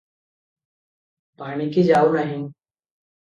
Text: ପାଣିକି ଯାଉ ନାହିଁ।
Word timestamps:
ପାଣିକି 1.41 1.85
ଯାଉ 1.91 2.09
ନାହିଁ। 2.17 2.39